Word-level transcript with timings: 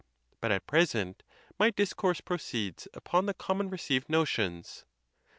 But, 0.39 0.51
at 0.51 0.65
present, 0.65 1.21
my 1.59 1.69
discourse 1.69 2.21
proceeds 2.21 2.87
upon 2.95 3.27
the 3.27 3.35
common 3.35 3.69
received 3.69 4.09
notions. 4.09 4.83